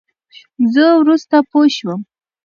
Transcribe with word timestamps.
زه 0.73 0.83
ورورسته 0.97 1.37
پوشوم. 1.49 2.01